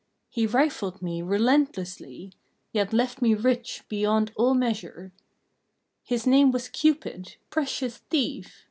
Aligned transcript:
He 0.31 0.47
rifled 0.47 1.03
me 1.03 1.21
relentlessly, 1.21 2.33
Yet 2.71 2.91
left 2.91 3.21
me 3.21 3.35
rich 3.35 3.83
beyond 3.87 4.31
all 4.35 4.55
measure. 4.55 5.11
His 6.03 6.25
name 6.25 6.49
was 6.49 6.69
Cupid 6.69 7.35
precious 7.51 7.97
thief! 8.09 8.59